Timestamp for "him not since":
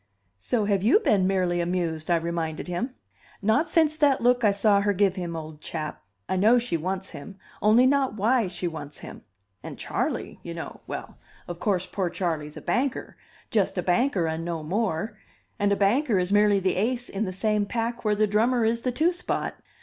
2.67-3.95